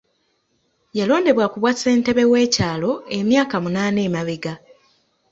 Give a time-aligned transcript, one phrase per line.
[0.97, 4.53] Yalondebwa ku bwa ssentebe w'ekyalo emyaka munaana emabega.